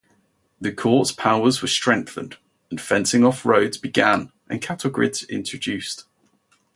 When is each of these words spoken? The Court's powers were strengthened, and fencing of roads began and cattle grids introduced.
The 0.59 0.71
Court's 0.71 1.11
powers 1.11 1.61
were 1.61 1.67
strengthened, 1.67 2.37
and 2.71 2.81
fencing 2.81 3.23
of 3.23 3.45
roads 3.45 3.77
began 3.77 4.31
and 4.49 4.59
cattle 4.59 4.89
grids 4.89 5.21
introduced. 5.25 6.05